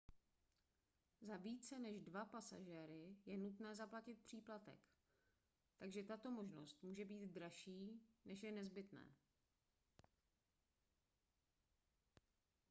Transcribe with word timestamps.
za 1.21 1.37
více 1.37 1.79
než 1.79 2.01
2 2.01 2.25
pasažéry 2.25 3.15
je 3.25 3.37
nutné 3.37 3.75
zaplatit 3.75 4.19
příplatek 4.19 4.79
takže 5.77 6.03
tato 6.03 6.31
možnost 6.31 6.83
může 6.83 7.05
být 7.05 7.25
dražší 7.25 8.01
než 8.25 8.43
je 8.43 8.51
nezbytné 8.51 9.13